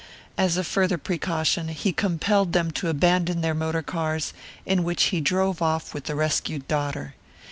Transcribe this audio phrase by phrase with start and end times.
[0.35, 4.33] As a further precaution he compelled them to abandon their motor cars,
[4.65, 7.13] in which he drove off with the rescued daughter.